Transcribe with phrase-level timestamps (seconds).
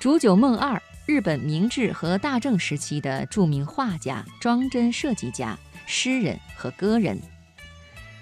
[0.00, 7.20] 煮酒梦二，日本明治和大正时期的著名画家、装帧设计家、诗人和歌人。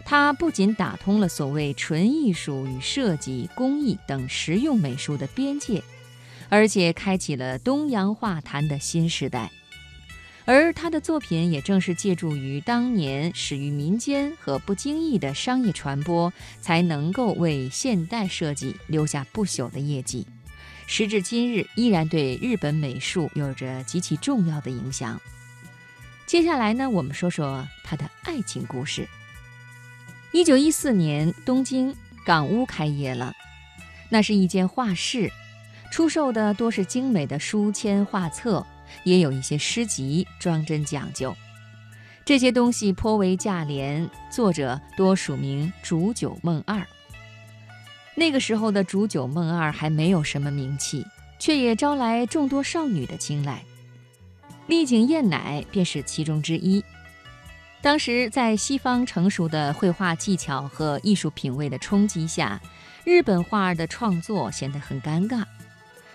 [0.03, 5.83] 他不仅打通了所谓纯艺术与设计、工艺等实用美术的边界，
[6.49, 9.51] 而且开启了东洋画坛的新时代。
[10.47, 20.27] 而他的作品也正是借助于当年始于民间和不经意的商业传播，才能够为现代设计留下不朽的业绩。
[20.87, 25.21] 时至今日，依然对日本美术有着极其重要的影响。
[26.27, 29.09] 接下来呢，我们说说他的爱情故事。
[30.33, 31.95] 一九一四年，东京
[32.25, 33.33] 港屋开业了，
[34.09, 35.30] 那是一间画室，
[35.91, 38.65] 出售的多是精美的书签画册。
[39.03, 41.37] 也有一些诗集，装帧讲究。
[42.25, 46.87] 这些东西颇为价廉，作者多署名煮酒梦二。
[48.19, 51.05] 那个时候的煮酒梦二还没有什么名气，
[51.38, 53.62] 却也招来众多少女的青睐。
[54.66, 56.82] 丽景彦乃便是其中之一。
[57.82, 62.60] 当时在西方成熟的绘画技巧和艺术品味的冲击下，
[63.04, 65.44] 日本画儿的创作显得很尴尬。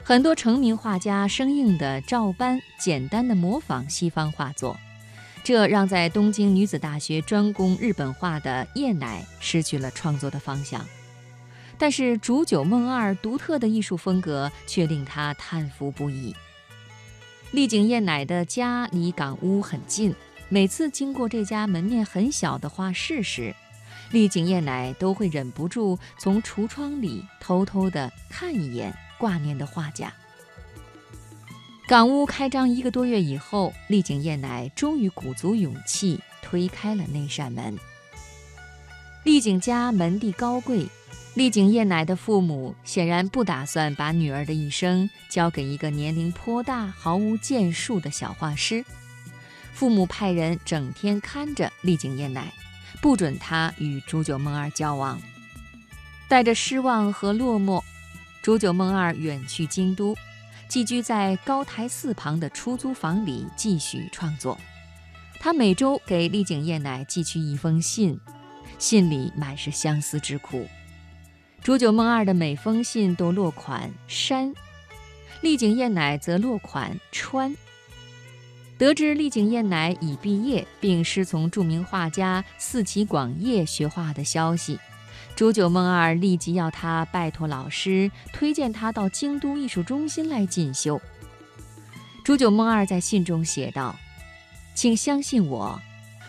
[0.04, 4.76] 很多成名画家生硬地照搬、简单的模仿西方画作，
[5.44, 10.83] 这让在东京女子大学专攻日本画的叶乃失去了创作的方向。
[11.82, 16.36] 但是煮酒梦二独特的艺术风格却令他叹服不已。
[17.50, 20.14] 丽景燕乃的家离港屋很近，
[20.48, 23.56] 每次经过这家门面很小的画室时，
[24.12, 28.95] 丽景燕乃都会忍不住从橱窗里偷偷地看一眼。
[29.18, 30.14] 挂念的画家。
[31.88, 37.76] 港屋开张一个多月以后，丽景燕乃终于鼓足勇气推开了那扇门。
[39.23, 40.88] 丽景家门第高贵，
[41.34, 48.84] 丽景叶乃的父母显然不打算把女儿的一生交给一个年龄颇大、毫无建树的小画师。
[49.72, 52.52] 父母派人整天看着丽景叶乃，
[53.02, 55.20] 不准她与煮酒梦二交往。
[56.28, 57.82] 带着失望和落寞。
[58.42, 60.17] 煮酒梦二远去京都，
[60.67, 64.58] 寄居在高台寺旁的出租房里继续创作。
[65.39, 68.20] 他每周给丽景叶乃寄去一封信，
[68.78, 70.67] 信里满是相思之苦。
[71.64, 74.52] 煮酒梦二的每封信都落款山，
[75.42, 77.55] 丽景燕乃则落款川。
[78.80, 84.80] 得知丽景燕乃已毕业，并师从著名画家四崎广业学画的消息。
[85.36, 90.99] 煮酒梦二立即要他拜托老师推荐他到京都艺术中心来进修。
[92.23, 93.95] 煮酒梦二在信中写道
[94.73, 95.80] ：“请相信我，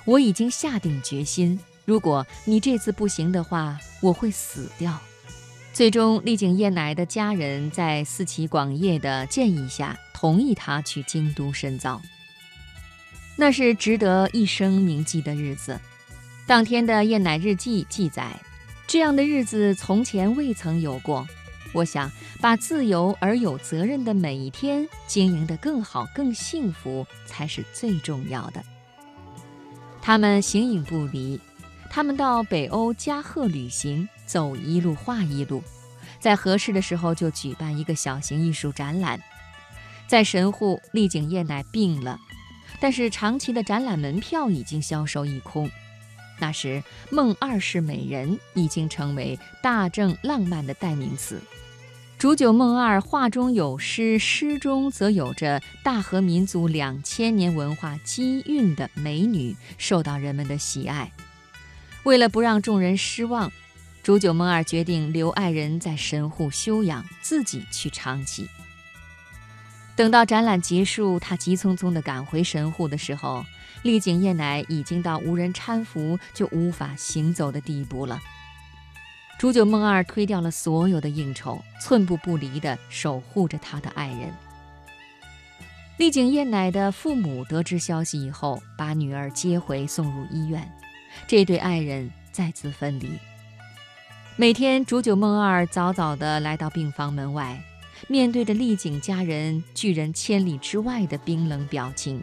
[0.04, 1.59] 我已经下定决心。
[1.87, 5.00] 如果你这次不行的话，我会死掉。”
[5.72, 12.00] 最终，丽景燕乃的家人在四崎广业的建议下，同意他去京都深造。
[13.37, 15.81] 那是值得一生铭记的日子。
[16.47, 18.31] 当天的燕乃日记记载。
[18.87, 21.27] 这样的日子从前未曾有过。
[21.72, 22.12] 我想
[22.43, 28.62] 把自由而有责任的每一天经营得更好、更幸福，才是最重要的。
[30.03, 31.41] 他们形影不离，
[31.94, 35.62] 他们到北欧加贺旅行，走一路画一路，
[36.19, 39.20] 在合适的时候就举办一个小型艺术展览。
[40.06, 42.19] 在神户，丽景叶乃病了，
[42.81, 45.70] 但是长期的展览门票已经销售一空。
[46.41, 51.42] 那时，梦二世美人已经成为大正浪漫的代名词。
[52.16, 61.12] 煮酒梦二画中有诗，诗中则有着大和民族两千年文化积蕴的美女，受到人们的喜爱。
[62.04, 63.52] 为了不让众人失望，
[64.02, 68.48] 煮酒梦二决定留爱人在神户休养，自己去长崎。
[69.94, 73.44] 等到展览结束，他急匆匆地赶回神户的时候。
[73.82, 78.20] 丽景夜乃已经到无人搀扶就无法行走的地步了。
[79.40, 84.32] 煮酒梦二推掉了所有的应酬，寸步不离地守护着他的爱人。
[85.96, 90.72] 丽景夜乃的父母得知消息以后，把女儿接回送入医院，
[91.26, 93.09] 这对爱人再次分离。
[94.37, 97.62] 每天，煮酒梦二早早地来到病房门外，
[98.09, 102.23] 面对着丽景家人拒人千里之外的冰冷表情。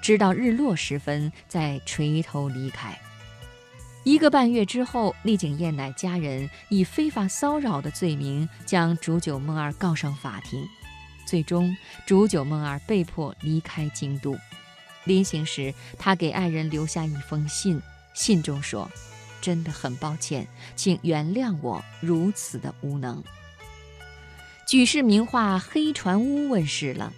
[0.00, 2.98] 直到日落时分，再垂头离开。
[4.04, 10.66] 一个半月之后，丽景燕乃家人以非法骚扰的罪名将煮酒梦二告上法庭。
[11.24, 14.36] 最终，煮酒梦二被迫离开京都。
[15.04, 17.80] 临行时，他给爱人留下一封信，
[18.14, 18.90] 信中说
[19.40, 23.22] ：“真的很抱歉，请原谅我如此的无能。”
[24.66, 27.12] 举世名画《黑船屋》问世了。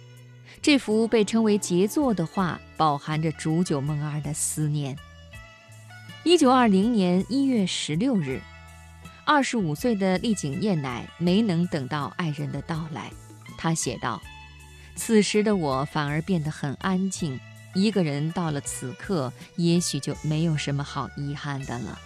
[0.61, 4.97] 这幅被称为杰作的画，饱含着煮酒梦二的思念。
[6.23, 8.41] 一九二零年一月十六日，
[9.25, 13.11] 二十五岁的丽景燕乃没能等到爱人的到来。
[13.59, 14.19] 他写道
[14.97, 17.39] ：“此时的我反而变得很安静，
[17.75, 21.99] 一个人到了此刻，也许就没有什么好遗憾的了。”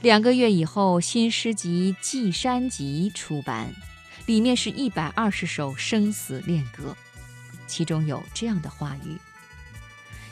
[0.00, 3.74] 两个月以后，新诗集《寄山集》出版。
[4.26, 6.96] 里面是一百二十首生死恋歌，
[7.66, 9.18] 其中有这样的话语：“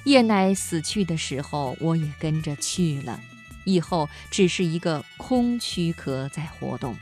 [0.04, 3.20] 叶乃死去的时候，我也跟着去了，
[3.64, 6.96] 以后只是一个空躯壳在活动。”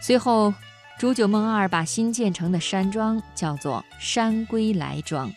[0.00, 0.54] 随后，
[0.98, 5.32] 煮酒梦二把新建成的山庄叫做山归来庄。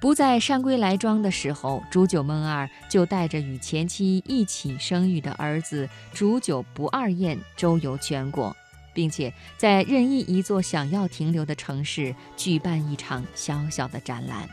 [0.00, 8.54] 不在山归来庄的时候，煮酒梦二就带着与前妻一起生育的儿子煮酒不二宴周游全国，
[8.92, 14.48] 并且在任意一座想要停留的城市举办一场小小的展览。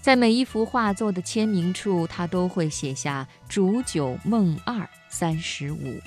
[0.00, 6.00] 在每一幅画作的签名处，他都会写下“煮酒梦二三十五”。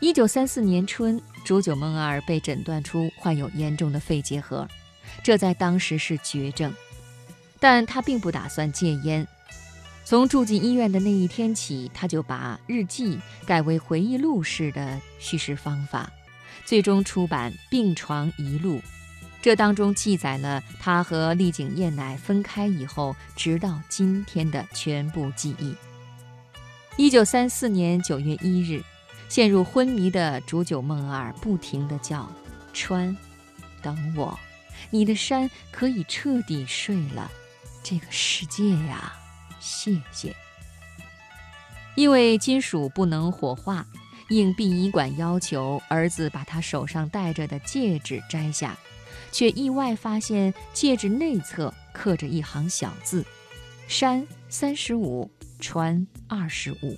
[0.00, 4.66] 一九三四年春，竹久梦二被诊断出患有严重的肺结核。
[5.24, 6.72] 这在当时是绝症，
[7.58, 9.26] 但他并不打算戒烟。
[10.04, 16.10] 从住进医院的那一天起，他就把日记改为回忆录式的叙事方法，
[16.64, 18.76] 最终出版《病床遗录》。
[19.42, 25.74] 这当中记载了他和丽景燕乃分开以后，直到今天的全部记忆。
[26.96, 28.82] 一九三四年九月一日，
[29.28, 32.30] 陷入昏迷的煮酒梦儿不停地叫
[32.72, 33.16] ：“川，
[33.82, 34.38] 等我。”
[34.90, 37.30] 你的山可以彻底睡了，
[37.82, 39.12] 这个世界呀，
[39.58, 40.34] 谢谢。
[41.96, 43.84] 因为金属不能火化，
[44.28, 48.78] 应殡仪馆要求，儿子把他手上戴着的戒指摘下，
[49.32, 53.26] 却意外发现戒指内侧刻着一行小字
[53.88, 55.28] ：“山三十五，
[55.58, 56.96] 川二十五。”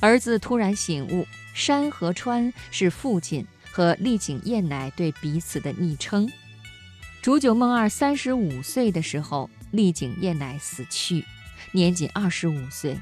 [0.00, 3.46] 儿子突然醒悟，山和川是父亲。
[3.72, 6.28] 和丽景燕乃对彼此的昵称。
[7.22, 11.24] 煮酒梦二三十五岁的时候，丽景燕乃死去，
[11.70, 12.98] 年仅二十五岁。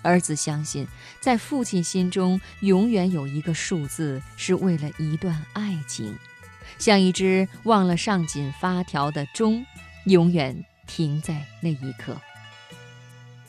[0.00, 0.88] 儿子相信，
[1.20, 6.16] 在父亲心中，永远有一个数字是为了一段爱情，
[6.78, 9.66] 像一只忘了上紧发条的钟，
[10.06, 12.18] 永远停在那一刻。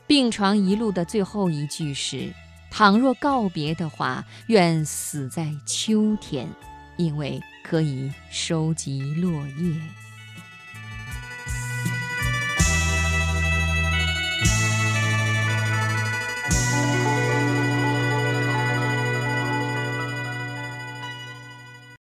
[0.06, 2.34] 病床一路的最后一句是。
[2.78, 6.48] 倘若告别的话，愿死在秋天，
[6.96, 10.07] 因为可以收集落叶。